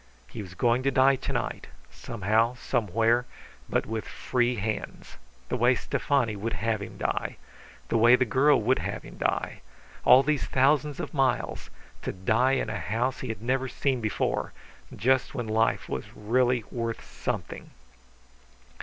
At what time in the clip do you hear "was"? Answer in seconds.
0.41-0.55, 15.87-16.15